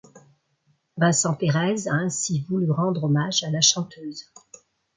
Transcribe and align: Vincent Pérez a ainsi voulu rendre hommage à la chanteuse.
Vincent 0.97 1.35
Pérez 1.35 1.87
a 1.87 1.93
ainsi 1.93 2.41
voulu 2.49 2.71
rendre 2.71 3.03
hommage 3.03 3.43
à 3.43 3.51
la 3.51 3.61
chanteuse. 3.61 4.31